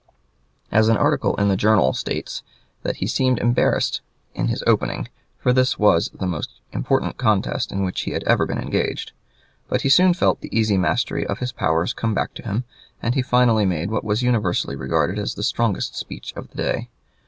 [0.71, 2.41] An article in the "Journal" states
[2.81, 4.01] that he seemed embarrassed
[4.33, 8.47] in his opening, for this was the most important contest in which he had ever
[8.47, 9.11] been engaged.
[9.69, 12.63] But he soon felt the easy mastery of his powers come back to him,
[12.99, 16.89] and he finally made what was universally regarded as the strongest speech of the day.